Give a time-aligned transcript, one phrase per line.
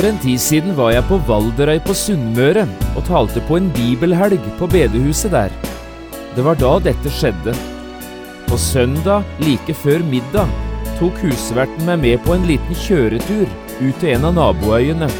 [0.00, 2.62] For en tid siden var jeg på Valderøy på Sunnmøre
[2.96, 5.52] og talte på en bibelhelg på bedehuset der.
[6.32, 7.52] Det var da dette skjedde.
[8.48, 10.48] På søndag like før middag
[10.96, 13.44] tok husverten meg med på en liten kjøretur
[13.82, 15.10] ut til en av naboøyene.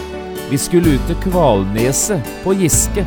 [0.48, 3.05] Vi skulle ut til Kvalneset på Giske.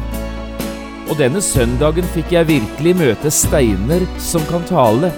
[1.08, 5.10] Og denne søndagen fikk jeg virkelig møte steiner som kan tale.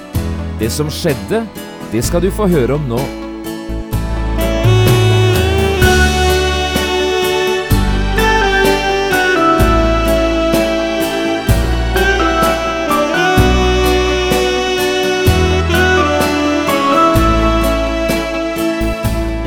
[0.63, 1.43] Det som skjedde,
[1.91, 3.03] det skal du få høre om nå.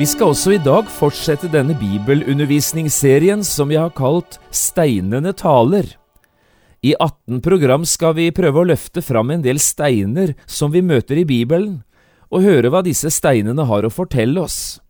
[0.00, 5.90] Vi skal også i dag fortsette denne bibelundervisningsserien som vi har kalt Steinene taler.
[6.80, 11.20] I 18 program skal vi prøve å løfte fram en del steiner som vi møter
[11.20, 11.82] i Bibelen,
[12.32, 14.80] og høre hva disse steinene har å fortelle oss.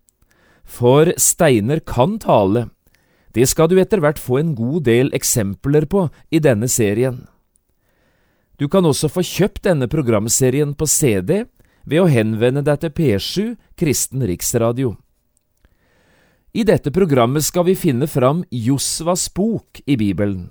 [0.62, 2.68] For steiner kan tale.
[3.34, 7.24] Det skal du etter hvert få en god del eksempler på i denne serien.
[8.62, 11.48] Du kan også få kjøpt denne programserien på CD
[11.84, 14.94] ved å henvende deg til P7 Kristen Riksradio.
[16.52, 20.48] I dette programmet skal vi finne fram Josvas bok i Bibelen,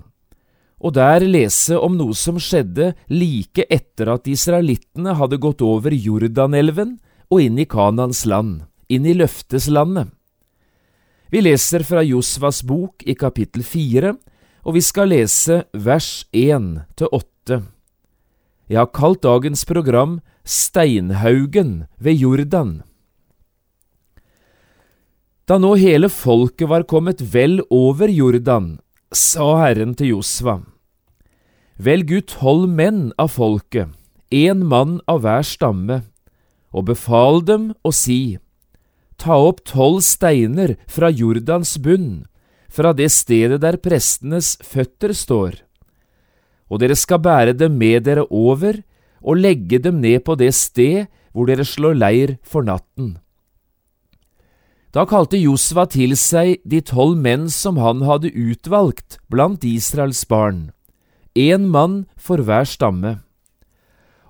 [0.80, 6.96] og der lese om noe som skjedde like etter at israelittene hadde gått over Jordanelven
[7.28, 10.08] og inn i Kanans land, inn i løfteslandet.
[11.30, 14.16] Vi leser fra Josvas bok i kapittel fire,
[14.64, 17.60] og vi skal lese vers én til åtte.
[18.70, 22.82] Jeg har kalt dagens program Steinhaugen ved Jordan.
[25.46, 28.78] Da nå hele folket var kommet vel over Jordan,
[29.10, 30.60] sa Herren til Josva,
[31.80, 33.88] Velg ut tolv menn av folket,
[34.30, 36.02] én mann av hver stamme,
[36.70, 38.38] og befal dem å si,
[39.20, 42.24] Ta opp tolv steiner fra Jordans bunn,
[42.72, 45.58] fra det stedet der prestenes føtter står,
[46.70, 48.78] og dere skal bære dem med dere over
[49.20, 53.18] og legge dem ned på det sted hvor dere slår leir for natten.
[54.90, 60.72] Da kalte Josva til seg de tolv menn som han hadde utvalgt blant Israels barn,
[61.38, 63.20] én mann for hver stamme.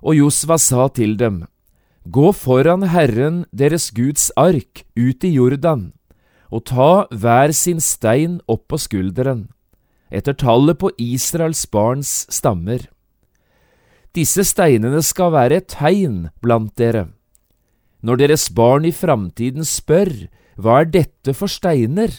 [0.05, 1.47] Og Josva sa til dem,
[2.05, 5.91] Gå foran Herren deres Guds ark ut i Jordan,
[6.49, 9.47] og ta hver sin stein opp på skulderen,
[10.09, 12.85] etter tallet på Israels barns stammer.
[14.11, 17.07] Disse steinene skal være et tegn blant dere.
[18.03, 20.11] Når deres barn i framtiden spør,
[20.59, 22.11] hva er dette for steiner?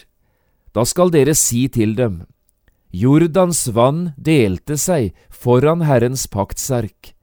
[0.73, 2.23] Da skal dere si til dem,
[2.93, 7.13] Jordans vann delte seg foran Herrens paktsark.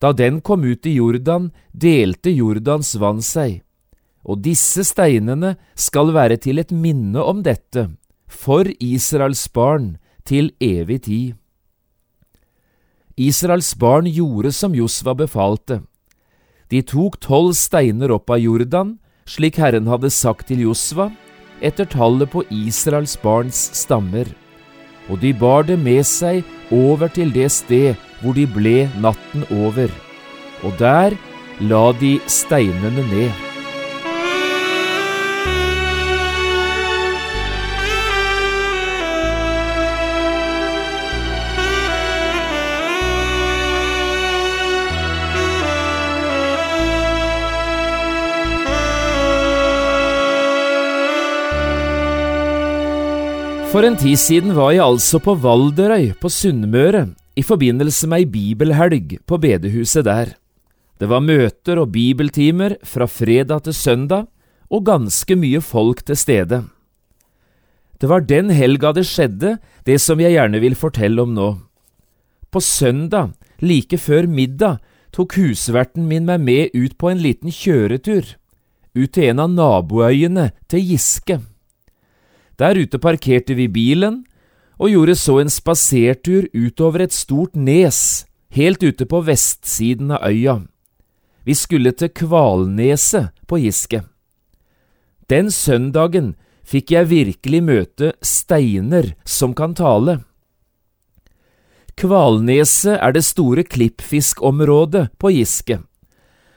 [0.00, 3.62] Da den kom ut i Jordan, delte Jordans vann seg,
[4.24, 7.88] og disse steinene skal være til et minne om dette,
[8.28, 11.41] for Israels barn, til evig tid.
[13.16, 15.82] Israels barn gjorde som Josva befalte.
[16.72, 18.96] De tok tolv steiner opp av Jordan,
[19.28, 21.10] slik Herren hadde sagt til Josva,
[21.60, 24.26] etter tallet på Israels barns stammer,
[25.10, 26.42] og de bar det med seg
[26.72, 29.92] over til det sted hvor de ble natten over,
[30.64, 31.18] og der
[31.60, 33.51] la de steinene ned.
[53.72, 57.06] For en tid siden var jeg altså på Valderøy på Sunnmøre
[57.40, 60.34] i forbindelse med ei bibelhelg på bedehuset der.
[61.00, 64.26] Det var møter og bibeltimer fra fredag til søndag,
[64.68, 66.58] og ganske mye folk til stede.
[67.96, 69.54] Det var den helga det skjedde,
[69.88, 71.48] det som jeg gjerne vil fortelle om nå.
[72.52, 73.32] På søndag,
[73.64, 74.82] like før middag,
[75.16, 78.36] tok husverten min meg med ut på en liten kjøretur,
[78.92, 81.40] ut til en av naboøyene til Giske.
[82.58, 84.22] Der ute parkerte vi bilen
[84.78, 90.60] og gjorde så en spasertur utover et stort nes helt ute på vestsiden av øya.
[91.44, 94.02] Vi skulle til Kvalneset på Giske.
[95.30, 100.20] Den søndagen fikk jeg virkelig møte steiner som kan tale.
[101.98, 105.80] Kvalneset er det store klippfiskområdet på Giske,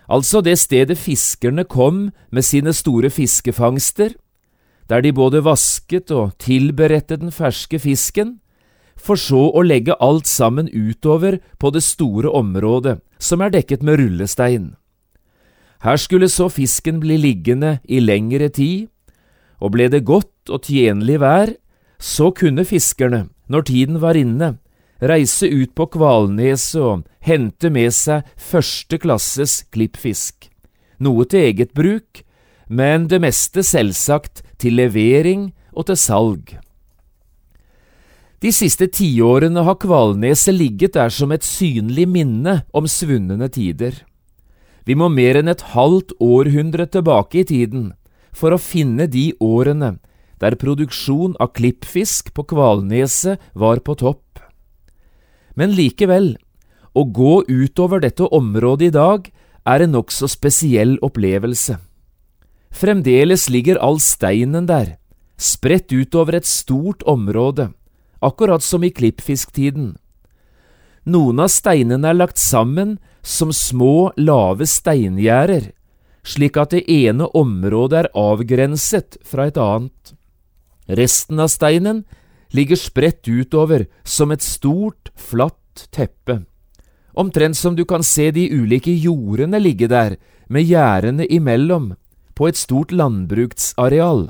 [0.07, 4.13] altså det stedet fiskerne kom med sine store fiskefangster,
[4.89, 8.39] der de både vasket og tilberedte den ferske fisken,
[8.95, 13.99] for så å legge alt sammen utover på det store området som er dekket med
[13.99, 14.73] rullestein.
[15.83, 18.87] Her skulle så fisken bli liggende i lengre tid,
[19.59, 21.51] og ble det godt og tjenlig vær,
[21.99, 24.55] så kunne fiskerne, når tiden var inne,
[25.01, 30.49] reise ut på Kvalneset og hente med seg første klasses klippfisk,
[31.03, 32.23] noe til eget bruk,
[32.67, 36.55] men det meste selvsagt til levering og til salg.
[38.43, 44.03] De siste tiårene har Kvalneset ligget der som et synlig minne om svunne tider.
[44.85, 47.93] Vi må mer enn et halvt århundre tilbake i tiden
[48.35, 49.95] for å finne de årene
[50.43, 54.43] der produksjon av klippfisk på Kvalneset var på topp.
[55.55, 56.35] Men likevel,
[56.93, 59.29] å gå utover dette området i dag
[59.65, 61.79] er en nokså spesiell opplevelse.
[62.75, 64.97] Fremdeles ligger all steinen der,
[65.39, 67.69] spredt utover et stort område,
[68.19, 69.93] akkurat som i klippfisktiden.
[71.07, 75.69] Noen av steinene er lagt sammen som små, lave steingjerder,
[76.25, 80.15] slik at det ene området er avgrenset fra et annet.
[80.89, 82.03] Resten av steinen
[82.51, 86.41] ligger spredt utover som et stort, flatt teppe,
[87.15, 90.17] omtrent som du kan se de ulike jordene ligge der,
[90.49, 91.93] med gjerdene imellom,
[92.35, 94.29] på et stort landbruksareal.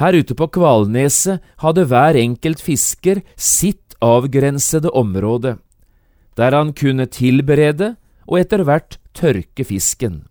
[0.00, 5.56] Her ute på Kvalneset hadde hver enkelt fisker sitt avgrensede område,
[6.36, 7.94] der han kunne tilberede
[8.26, 10.24] og etter hvert tørke fisken.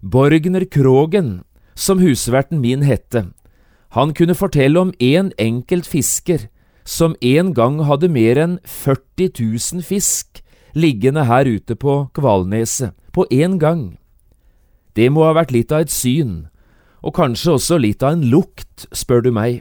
[0.00, 1.42] Borgner Krogen,
[1.74, 3.26] som husverten min hette,
[3.96, 6.48] han kunne fortelle om en enkelt fisker
[6.86, 10.42] som en gang hadde mer enn 40 000 fisk
[10.76, 13.96] liggende her ute på Kvalneset, på én gang.
[14.96, 16.48] Det må ha vært litt av et syn,
[17.04, 19.60] og kanskje også litt av en lukt, spør du meg.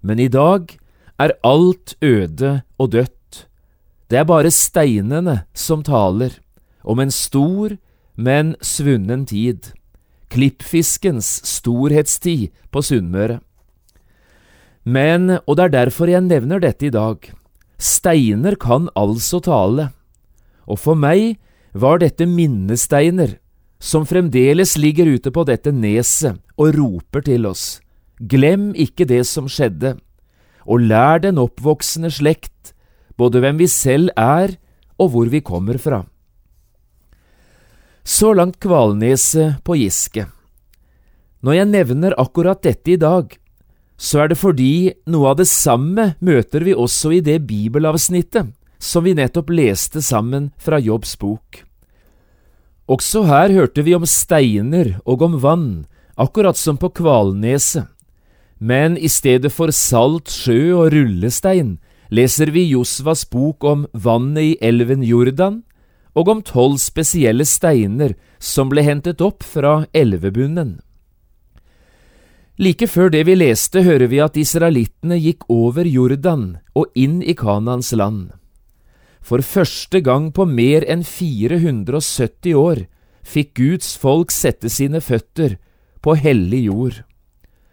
[0.00, 0.76] Men i dag
[1.18, 3.46] er alt øde og dødt.
[4.10, 6.38] Det er bare steinene som taler,
[6.84, 7.74] om en stor,
[8.14, 9.72] men svunnen tid
[10.34, 13.38] klippfiskens storhetstid på Sunnmøre.
[14.84, 17.20] Men, og det er derfor jeg nevner dette i dag,
[17.78, 19.92] steiner kan altså tale,
[20.66, 21.38] og for meg
[21.72, 23.38] var dette minnesteiner
[23.78, 27.80] som fremdeles ligger ute på dette neset og roper til oss,
[28.18, 29.96] glem ikke det som skjedde,
[30.64, 32.72] og lær den oppvoksende slekt
[33.20, 34.56] både hvem vi selv er
[34.98, 36.04] og hvor vi kommer fra.
[38.04, 40.26] Så langt Kvalneset på Giske.
[41.44, 43.32] Når jeg nevner akkurat dette i dag,
[43.96, 48.52] så er det fordi noe av det samme møter vi også i det bibelavsnittet
[48.84, 51.62] som vi nettopp leste sammen fra Jobbs bok.
[52.84, 55.86] Også her hørte vi om steiner og om vann,
[56.20, 57.88] akkurat som på Kvalneset.
[58.60, 61.78] Men i stedet for salt sjø og rullestein
[62.14, 65.62] leser vi Josvas bok om vannet i elven Jordan,
[66.14, 70.78] og om tolv spesielle steiner som ble hentet opp fra elvebunnen.
[72.60, 77.34] Like før det vi leste, hører vi at israelittene gikk over Jordan og inn i
[77.34, 78.30] Kanans land.
[79.24, 82.84] For første gang på mer enn 470 år
[83.24, 85.56] fikk Guds folk sette sine føtter
[86.04, 86.98] på hellig jord.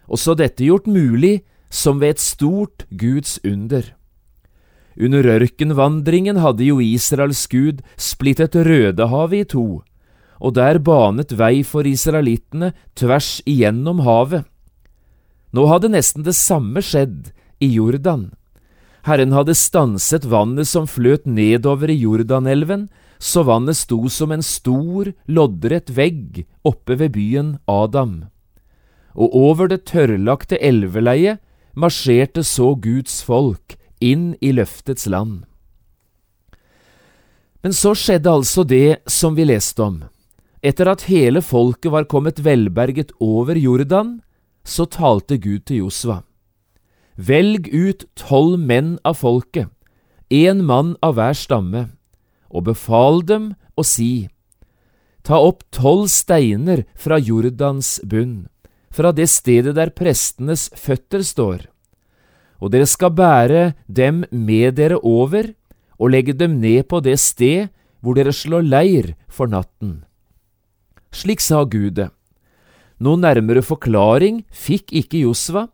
[0.08, 1.42] Også dette gjort mulig
[1.72, 3.84] som ved et stort Guds under.
[4.96, 9.82] Under ørkenvandringen hadde jo Israels gud splittet Rødehavet i to,
[10.40, 14.44] og der banet vei for israelittene tvers igjennom havet.
[15.52, 18.30] Nå hadde nesten det samme skjedd i Jordan.
[19.02, 22.86] Herren hadde stanset vannet som fløt nedover i Jordanelven,
[23.18, 28.24] så vannet sto som en stor, loddrett vegg oppe ved byen Adam.
[29.14, 31.42] Og over det tørrlagte elveleiet
[31.74, 35.44] marsjerte så Guds folk inn i løftets land.
[37.62, 40.00] Men så skjedde altså det som vi leste om.
[40.62, 44.20] Etter at hele folket var kommet velberget over Jordan,
[44.62, 46.22] så talte Gud til Josva.
[47.22, 49.68] Velg ut tolv menn av folket,
[50.30, 51.84] én mann av hver stamme,
[52.50, 54.28] og befal dem å si,
[55.22, 58.48] Ta opp tolv steiner fra Jordans bunn,
[58.90, 61.68] fra det stedet der prestenes føtter står
[62.62, 65.50] og dere skal bære dem med dere over
[65.98, 70.04] og legge dem ned på det sted hvor dere slår leir for natten.
[71.12, 72.08] Slik sa Gud det.
[73.02, 75.66] Noen nærmere forklaring fikk ikke Josva,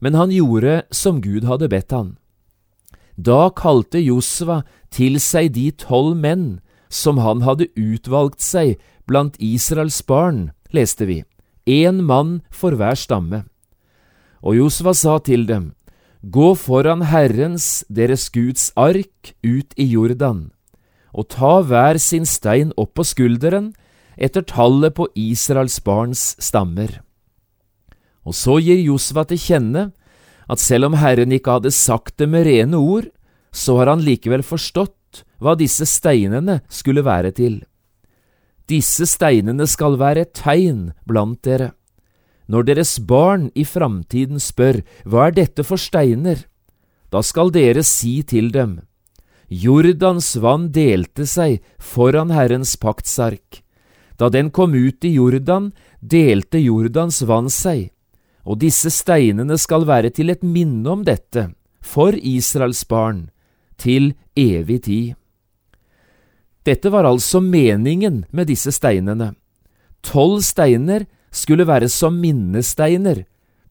[0.00, 2.16] men han gjorde som Gud hadde bedt han.
[3.16, 4.62] Da kalte Josva
[4.92, 6.60] til seg de tolv menn
[6.92, 8.76] som han hadde utvalgt seg
[9.08, 11.22] blant Israels barn, leste vi,
[11.66, 13.44] én mann for hver stamme.
[14.44, 15.72] Og Josva sa til dem,
[16.26, 20.50] Gå foran Herrens, deres Guds ark, ut i Jordan,
[21.14, 23.72] og ta hver sin stein opp på skulderen,
[24.16, 27.05] etter tallet på Israels barns stammer.
[28.26, 29.90] Og så gir Josva til kjenne
[30.50, 33.08] at selv om Herren ikke hadde sagt det med rene ord,
[33.54, 37.60] så har han likevel forstått hva disse steinene skulle være til.
[38.66, 41.70] Disse steinene skal være et tegn blant dere.
[42.50, 46.44] Når deres barn i framtiden spør hva er dette for steiner,
[47.10, 48.80] da skal dere si til dem,
[49.46, 53.62] Jordans vann delte seg foran Herrens paktsark.
[54.18, 57.92] Da den kom ut i Jordan, delte Jordans vann seg,
[58.46, 61.48] og disse steinene skal være til et minne om dette,
[61.82, 63.26] for Israels barn,
[63.76, 65.14] til evig tid.
[66.66, 69.34] Dette var altså meningen med disse steinene.
[70.02, 73.24] Tolv steiner skulle være som minnesteiner,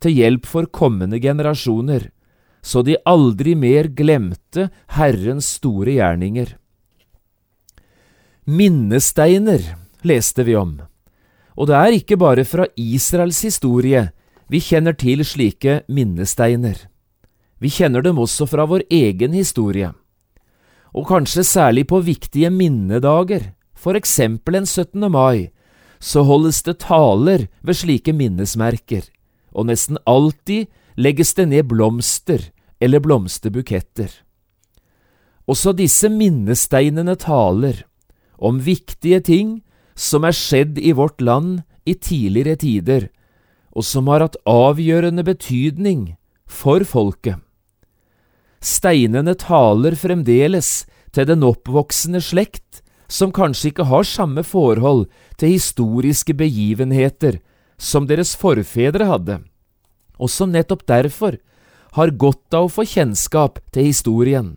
[0.03, 2.10] til hjelp for kommende generasjoner,
[2.62, 6.55] så de aldri mer glemte Herrens store gjerninger.
[8.46, 9.63] Minnesteiner
[10.05, 10.75] leste vi om,
[11.55, 14.10] og det er ikke bare fra Israels historie
[14.52, 16.78] vi kjenner til slike minnesteiner.
[17.60, 19.92] Vi kjenner dem også fra vår egen historie.
[20.96, 25.12] Og kanskje særlig på viktige minnedager, for eksempel en 17.
[25.12, 25.50] mai,
[26.00, 29.04] så holdes det taler ved slike minnesmerker,
[29.56, 34.12] og nesten alltid legges det ned blomster eller blomsterbuketter.
[35.48, 37.84] Også disse minnesteinene taler
[38.38, 39.60] om viktige ting
[39.96, 43.08] som er skjedd i vårt land i tidligere tider,
[43.75, 46.15] og som har hatt avgjørende betydning
[46.48, 47.41] for folket.
[48.65, 55.05] Steinene taler fremdeles til den oppvoksende slekt, som kanskje ikke har samme forhold
[55.38, 57.38] til historiske begivenheter
[57.77, 59.41] som deres forfedre hadde,
[60.17, 61.38] og som nettopp derfor
[61.96, 64.55] har godt av å få kjennskap til historien,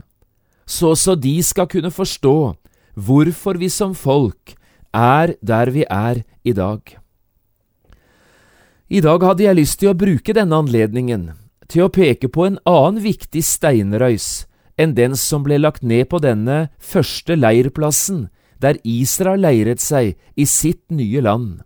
[0.66, 2.38] så også de skal kunne forstå
[2.98, 4.56] hvorfor vi som folk
[4.94, 6.97] er der vi er i dag.
[8.88, 11.26] I dag hadde jeg lyst til å bruke denne anledningen
[11.68, 14.46] til å peke på en annen viktig steinrøys
[14.80, 18.30] enn den som ble lagt ned på denne første leirplassen
[18.64, 21.60] der Israel leiret seg i sitt nye land.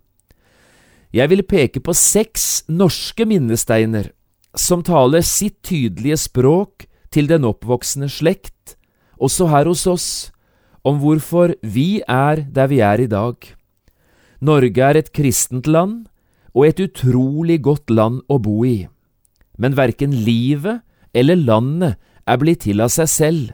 [1.15, 4.11] Jeg vil peke på seks norske minnesteiner
[4.59, 8.75] som taler sitt tydelige språk til den oppvoksende slekt,
[9.15, 10.07] også her hos oss,
[10.83, 13.37] om hvorfor vi er der vi er i dag.
[14.43, 16.09] Norge er et kristent land
[16.53, 18.87] og et utrolig godt land å bo i,
[19.57, 20.83] men verken livet
[21.13, 23.49] eller landet er blitt til av seg selv.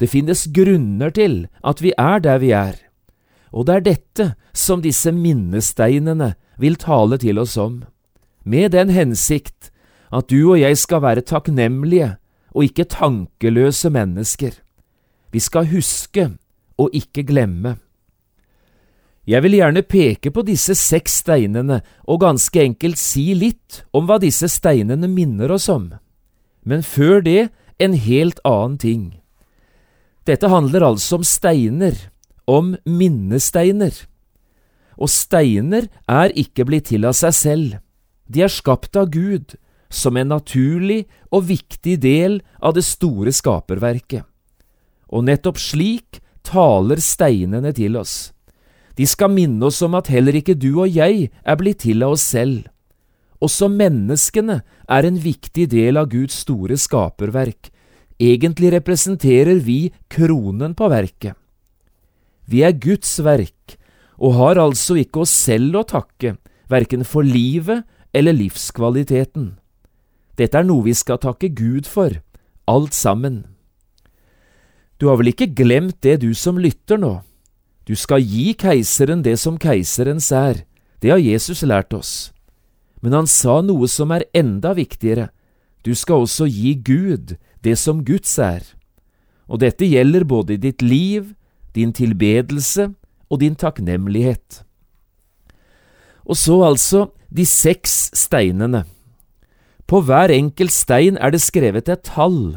[0.00, 2.74] Det finnes grunner til at vi er der vi er,
[3.54, 4.26] og det er dette
[4.56, 7.82] som disse minnesteinene vil tale til oss om,
[8.44, 9.70] med den hensikt
[10.14, 12.14] at du og jeg skal være takknemlige
[12.54, 14.52] og ikke tankeløse mennesker.
[15.34, 16.28] Vi skal huske
[16.78, 17.76] og ikke glemme.
[19.24, 24.18] Jeg vil gjerne peke på disse seks steinene og ganske enkelt si litt om hva
[24.20, 25.94] disse steinene minner oss om.
[26.64, 27.48] Men før det
[27.80, 29.04] en helt annen ting.
[30.28, 31.96] Dette handler altså om steiner,
[32.46, 33.96] om minnesteiner.
[35.00, 37.72] Og steiner er ikke blitt til av seg selv,
[38.28, 39.56] de er skapt av Gud,
[39.92, 44.24] som en naturlig og viktig del av det store skaperverket.
[45.12, 48.33] Og nettopp slik taler steinene til oss.
[48.94, 52.14] De skal minne oss om at heller ikke du og jeg er blitt til av
[52.14, 52.66] oss selv.
[53.42, 57.70] Også menneskene er en viktig del av Guds store skaperverk.
[58.22, 61.34] Egentlig representerer vi kronen på verket.
[62.46, 63.76] Vi er Guds verk,
[64.20, 66.36] og har altså ikke oss selv å takke,
[66.70, 67.82] verken for livet
[68.14, 69.56] eller livskvaliteten.
[70.38, 72.20] Dette er noe vi skal takke Gud for,
[72.70, 73.44] alt sammen.
[75.00, 77.18] Du har vel ikke glemt det, du som lytter nå?
[77.84, 80.64] Du skal gi keiseren det som keiserens er,
[81.04, 82.32] det har Jesus lært oss.
[83.04, 85.28] Men han sa noe som er enda viktigere,
[85.84, 88.64] du skal også gi Gud det som Guds er.
[89.44, 91.34] Og dette gjelder både ditt liv,
[91.76, 92.94] din tilbedelse
[93.28, 94.62] og din takknemlighet.
[96.24, 98.86] Og så altså de seks steinene.
[99.84, 102.56] På hver enkelt stein er det skrevet et tall,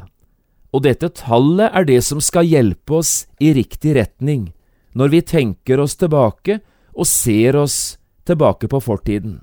[0.71, 4.53] og dette tallet er det som skal hjelpe oss i riktig retning
[4.97, 6.59] når vi tenker oss tilbake
[6.97, 9.41] og ser oss tilbake på fortiden.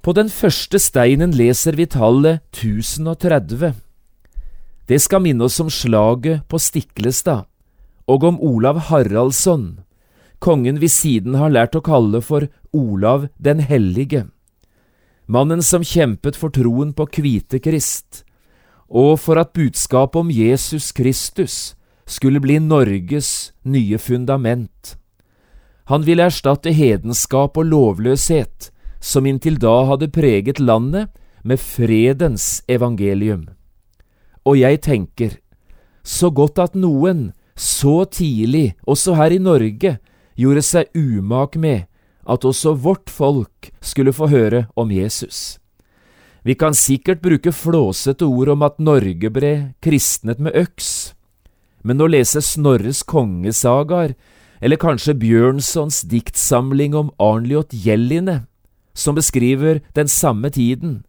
[0.00, 3.74] På den første steinen leser vi tallet 1030.
[4.86, 7.44] Det skal minne oss om slaget på Stiklestad,
[8.06, 9.80] og om Olav Haraldsson,
[10.38, 14.28] kongen vi siden har lært å kalle for Olav den hellige,
[15.26, 18.22] mannen som kjempet for troen på Kvite Krist,
[18.86, 21.74] og for at budskapet om Jesus Kristus
[22.06, 24.96] skulle bli Norges nye fundament.
[25.86, 28.70] Han ville erstatte hedenskap og lovløshet,
[29.00, 31.10] som inntil da hadde preget landet,
[31.46, 33.44] med fredens evangelium.
[34.42, 35.36] Og jeg tenker,
[36.02, 39.96] så godt at noen, så tidlig, også her i Norge,
[40.34, 41.86] gjorde seg umak med
[42.26, 45.58] at også vårt folk skulle få høre om Jesus.
[46.42, 51.15] Vi kan sikkert bruke flåsete ord om at Norge ble kristnet med øks,
[51.82, 54.14] men å lese Snorres kongesagaer,
[54.60, 58.46] eller kanskje Bjørnsons diktsamling om Arnljot Gjelline,
[58.96, 61.02] som beskriver den samme tiden,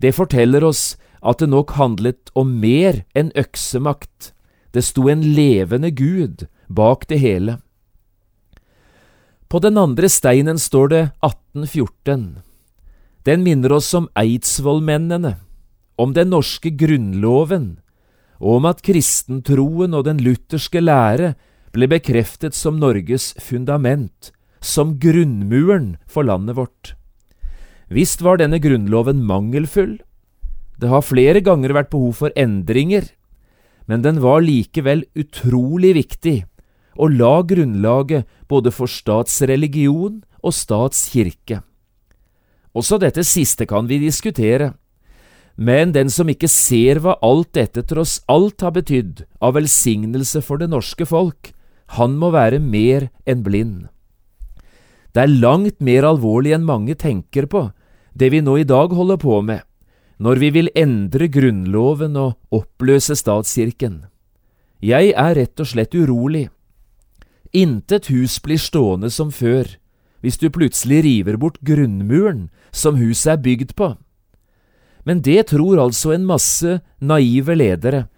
[0.00, 4.32] det forteller oss at det nok handlet om mer enn øksemakt,
[4.72, 7.58] det sto en levende Gud bak det hele.
[9.50, 12.40] På den andre steinen står det 1814.
[13.26, 15.34] Den minner oss om eidsvollmennene,
[15.98, 17.80] om den norske grunnloven,
[18.40, 21.34] og om at kristentroen og den lutherske lære
[21.74, 26.94] ble bekreftet som Norges fundament, som grunnmuren for landet vårt.
[27.90, 29.98] Visst var denne grunnloven mangelfull,
[30.80, 33.04] det har flere ganger vært behov for endringer,
[33.86, 36.38] men den var likevel utrolig viktig
[37.00, 41.60] og la grunnlaget både for statsreligion og statskirke.
[42.76, 44.72] Også dette siste kan vi diskutere,
[45.60, 50.60] men den som ikke ser hva alt dette tross alt har betydd av velsignelse for
[50.60, 51.52] det norske folk,
[52.00, 53.90] han må være mer enn blind.
[55.12, 57.66] Det er langt mer alvorlig enn mange tenker på,
[58.16, 59.60] det vi nå i dag holder på med,
[60.16, 64.06] når vi vil endre Grunnloven og oppløse statskirken.
[64.80, 66.48] Jeg er rett og slett urolig.
[67.52, 69.76] Intet hus blir stående som før
[70.20, 73.94] hvis du plutselig river bort grunnmuren som huset er bygd på.
[75.04, 78.08] Men det tror altså en masse naive ledere,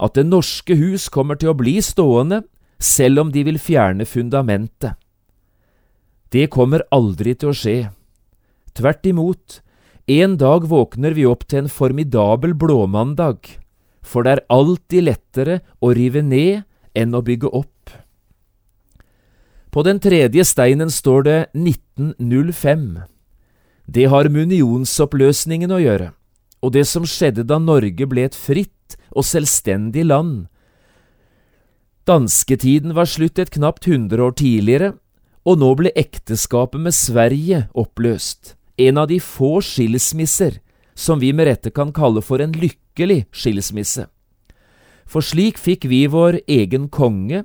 [0.00, 2.42] at Det norske hus kommer til å bli stående
[2.80, 4.96] selv om de vil fjerne fundamentet.
[6.32, 7.90] Det kommer aldri til å skje.
[8.72, 9.60] Tvert imot,
[10.08, 13.58] en dag våkner vi opp til en formidabel blåmandag,
[14.00, 16.62] for det er alltid lettere å rive ned
[16.96, 17.92] enn å bygge opp.
[19.70, 22.86] På den tredje steinen står det 1905.
[23.86, 26.10] Det har med unionsoppløsningen å gjøre,
[26.60, 30.48] og det som skjedde da Norge ble et fritt og selvstendig land.
[32.08, 34.94] Dansketiden var slutt et knapt hundre år tidligere,
[35.44, 40.60] og nå ble ekteskapet med Sverige oppløst, en av de få skilsmisser
[40.94, 44.06] som vi med rette kan kalle for en lykkelig skilsmisse.
[45.08, 47.44] For slik fikk vi vår egen konge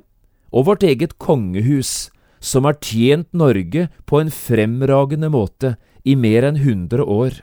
[0.52, 5.76] og vårt eget kongehus, som har tjent Norge på en fremragende måte
[6.06, 7.42] i mer enn hundre år.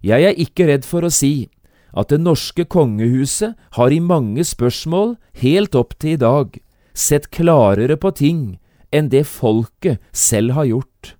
[0.00, 1.50] Jeg er ikke redd for å si
[1.90, 6.54] at det norske kongehuset har i mange spørsmål, helt opp til i dag,
[6.94, 8.44] sett klarere på ting
[8.94, 11.14] enn det folket selv har gjort.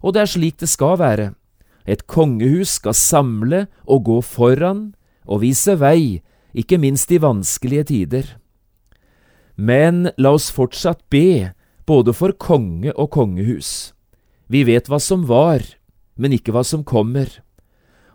[0.00, 1.28] Og det er slik det skal være.
[1.84, 4.90] Et kongehus skal samle og gå foran
[5.28, 6.20] og vise vei,
[6.56, 8.24] ikke minst i vanskelige tider.
[9.56, 11.52] Men la oss fortsatt be
[11.86, 13.92] både for konge og kongehus.
[14.50, 15.62] Vi vet hva som var,
[16.16, 17.28] men ikke hva som kommer.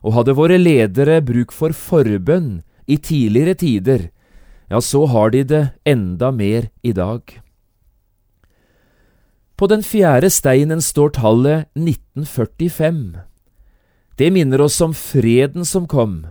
[0.06, 4.04] Og hadde våre ledere bruk for forbønn i tidligere tider,
[4.70, 7.22] ja, så har de det enda mer i dag.
[9.56, 13.18] På den fjerde steinen står tallet 1945.
[14.20, 16.26] Det minner oss om freden som kom,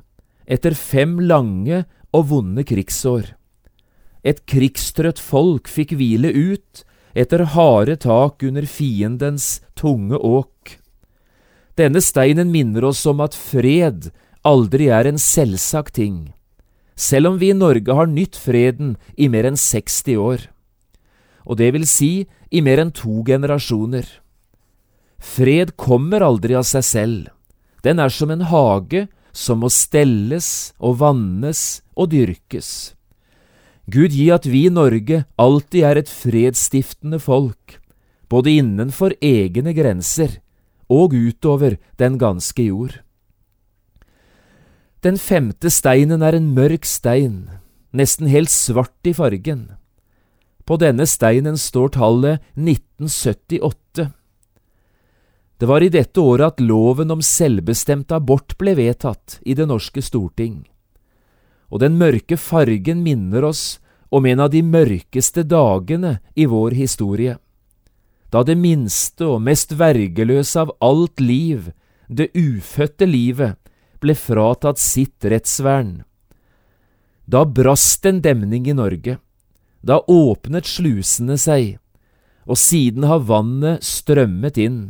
[0.47, 1.85] etter fem lange
[2.15, 3.33] og vonde krigsår.
[4.25, 6.85] Et krigstrøtt folk fikk hvile ut
[7.15, 10.79] etter harde tak under fiendens tunge åk.
[11.75, 14.13] Denne steinen minner oss om at fred
[14.47, 16.19] aldri er en selvsagt ting,
[16.95, 20.45] selv om vi i Norge har nytt freden i mer enn 60 år,
[21.43, 22.13] og det vil si
[22.55, 24.07] i mer enn to generasjoner.
[25.19, 27.33] Fred kommer aldri av seg selv,
[27.83, 32.95] den er som en hage som må stelles og vannes og dyrkes.
[33.91, 37.81] Gud gi at vi i Norge alltid er et fredsstiftende folk,
[38.31, 40.39] både innenfor egne grenser
[40.89, 43.01] og utover den ganske jord.
[45.05, 47.51] Den femte steinen er en mørk stein,
[47.93, 49.67] nesten helt svart i fargen.
[50.65, 54.09] På denne steinen står tallet 1978.
[55.61, 60.03] Det var i dette året at loven om selvbestemt abort ble vedtatt i det norske
[60.03, 60.65] storting.
[61.69, 67.37] Og den mørke fargen minner oss om en av de mørkeste dagene i vår historie.
[68.35, 71.69] Da det minste og mest vergeløse av alt liv,
[72.11, 73.55] det ufødte livet,
[74.03, 76.03] ble fratatt sitt rettsvern.
[77.31, 79.21] Da brast en demning i Norge.
[79.87, 81.77] Da åpnet slusene seg,
[82.51, 84.83] og siden har vannet strømmet inn.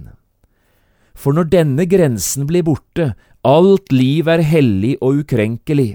[1.12, 3.12] For når denne grensen blir borte,
[3.44, 5.92] alt liv er hellig og ukrenkelig,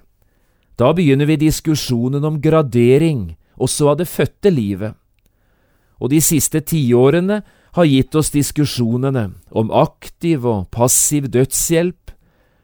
[0.77, 4.98] da begynner vi diskusjonen om gradering også av det fødte livet.
[5.99, 7.41] Og de siste tiårene
[7.75, 12.13] har gitt oss diskusjonene om aktiv og passiv dødshjelp,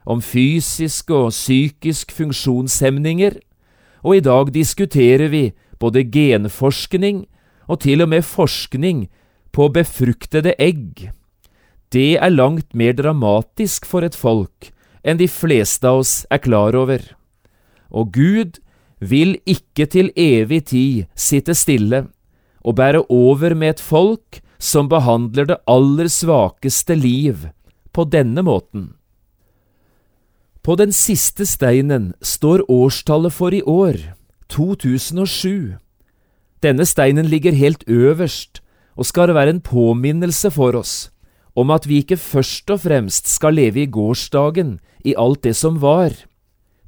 [0.06, 3.40] om fysisk og psykisk funksjonshemninger,
[4.06, 5.46] og i dag diskuterer vi
[5.82, 7.26] både genforskning
[7.66, 9.08] og til og med forskning
[9.56, 11.10] på befruktede egg.
[11.90, 14.72] Det er langt mer dramatisk for et folk
[15.06, 17.02] enn de fleste av oss er klar over.
[17.94, 18.60] Og Gud
[19.00, 22.06] vil ikke til evig tid sitte stille
[22.66, 27.48] og bære over med et folk som behandler det aller svakeste liv
[27.94, 28.94] på denne måten.
[30.66, 34.00] På den siste steinen står årstallet for i år,
[34.50, 35.76] 2007.
[36.66, 38.64] Denne steinen ligger helt øverst
[38.98, 41.12] og skal være en påminnelse for oss
[41.56, 45.80] om at vi ikke først og fremst skal leve i gårsdagen, i alt det som
[45.82, 46.12] var.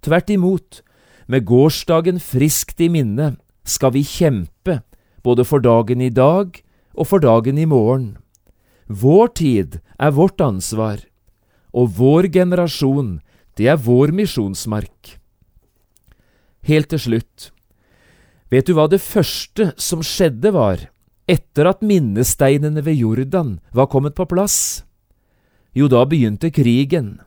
[0.04, 0.82] Tvert imot,
[1.28, 3.36] med gårsdagen friskt i minne
[3.68, 4.82] skal vi kjempe,
[5.28, 6.62] både for dagen i dag
[6.96, 8.16] og for dagen i morgen.
[8.88, 11.04] Vår tid er vårt ansvar,
[11.76, 13.18] og vår generasjon,
[13.60, 15.18] det er vår misjonsmark.
[16.68, 17.52] Helt til slutt,
[18.52, 20.88] vet du hva det første som skjedde var,
[21.28, 24.84] etter at minnesteinene ved Jordan var kommet på plass?
[25.76, 27.18] Jo, da begynte krigen.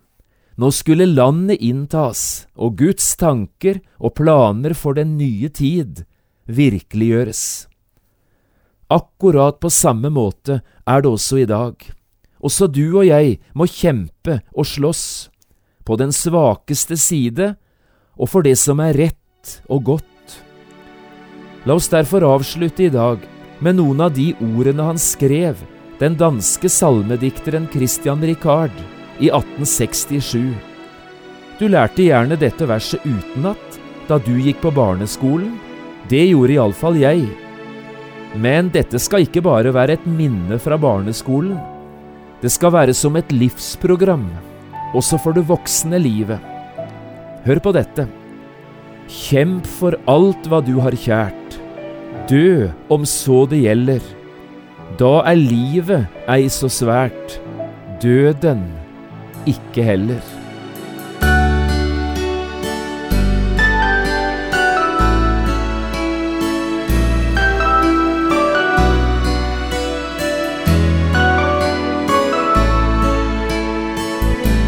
[0.56, 6.02] Nå skulle landet inntas, og Guds tanker og planer for den nye tid
[6.50, 7.69] virkeliggjøres.
[8.90, 11.74] Akkurat på samme måte er det også i dag.
[12.42, 15.30] Også du og jeg må kjempe og slåss,
[15.86, 17.54] på den svakeste side
[18.20, 20.06] og for det som er rett og godt.
[21.68, 23.22] La oss derfor avslutte i dag
[23.60, 25.60] med noen av de ordene han skrev,
[26.00, 28.74] den danske salmedikteren Christian Ricard,
[29.20, 30.54] i 1867.
[31.60, 35.52] Du lærte gjerne dette verset utenat da du gikk på barneskolen.
[36.08, 37.28] Det gjorde iallfall jeg.
[38.38, 41.58] Men dette skal ikke bare være et minne fra barneskolen.
[42.40, 44.28] Det skal være som et livsprogram,
[44.96, 46.38] også for det voksne livet.
[47.44, 48.06] Hør på dette.
[49.10, 51.58] Kjemp for alt hva du har kjært.
[52.30, 54.04] Dø om så det gjelder.
[55.00, 57.40] Da er livet ei så svært.
[58.02, 58.68] Døden
[59.50, 60.39] ikke heller.